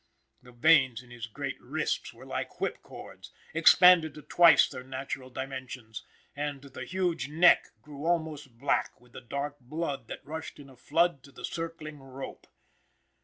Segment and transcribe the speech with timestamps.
[0.41, 5.29] The veins in his great wrists were like whip cords, expanded to twice their natural
[5.29, 6.03] dimensions,
[6.35, 10.75] and the huge neck grew almost black with the dark blood that rushed in a
[10.75, 12.47] flood to the circling rope.